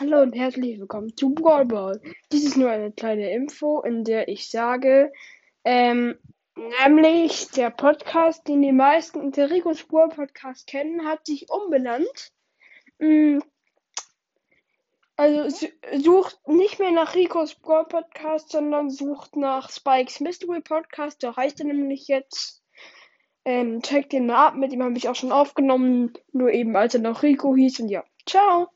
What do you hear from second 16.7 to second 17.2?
mehr nach